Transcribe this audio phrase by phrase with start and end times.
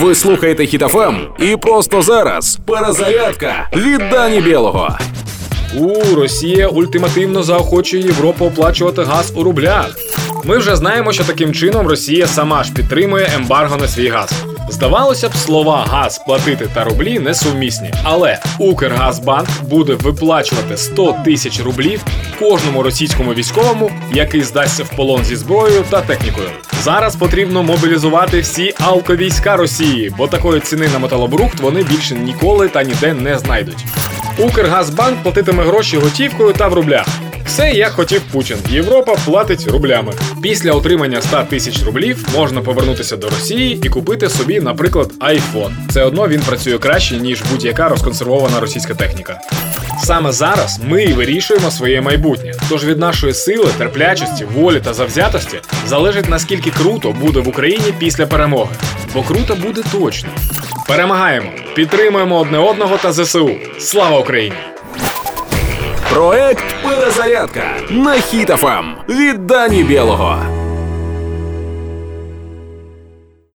[0.00, 4.98] Ви слухаєте Хітофем і просто зараз перезарядка від Дані Білого.
[5.76, 9.96] У Росія ультимативно заохочує Європу оплачувати газ у рублях.
[10.44, 14.32] Ми вже знаємо, що таким чином Росія сама ж підтримує ембарго на свій газ.
[14.70, 22.04] Здавалося б, слова газ платити та рублі несумісні, але Укргазбанк буде виплачувати 100 тисяч рублів
[22.38, 26.48] кожному російському військовому, який здасться в полон зі зброєю та технікою.
[26.82, 32.82] Зараз потрібно мобілізувати всі алковійська Росії, бо такої ціни на металобрухт вони більше ніколи та
[32.82, 33.84] ніде не знайдуть.
[34.38, 37.06] Укргазбанк платитиме гроші готівкою та в рублях.
[37.48, 38.56] Все як хотів Путін.
[38.70, 40.12] Європа платить рублями.
[40.42, 45.72] Після отримання 100 тисяч рублів можна повернутися до Росії і купити собі, наприклад, iPhone.
[45.88, 49.40] Все одно він працює краще ніж будь-яка розконсервована російська техніка.
[50.04, 52.54] Саме зараз ми і вирішуємо своє майбутнє.
[52.68, 58.26] Тож від нашої сили, терплячості, волі та завзятості залежить наскільки круто буде в Україні після
[58.26, 58.74] перемоги.
[59.14, 60.28] Бо круто буде точно.
[60.88, 63.50] Перемагаємо, підтримуємо одне одного та ЗСУ.
[63.78, 64.56] Слава Україні!
[66.12, 70.57] Проект Перезарядка на хітафам від Дані Білого.